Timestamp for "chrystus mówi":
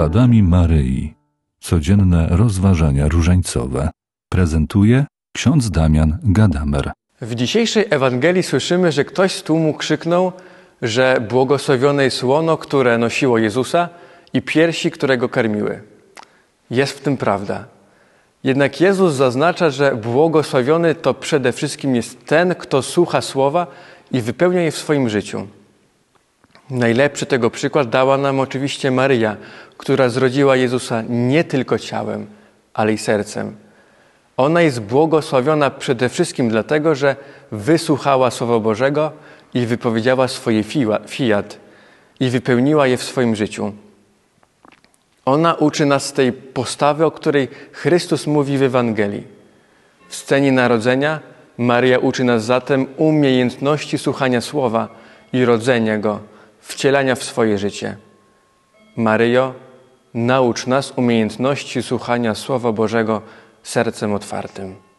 47.72-48.58